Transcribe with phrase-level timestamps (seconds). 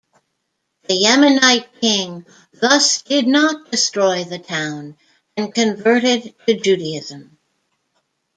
[0.89, 2.25] The Yemenite king
[2.59, 4.97] thus did not destroy the town
[5.37, 7.37] and converted to Judaism.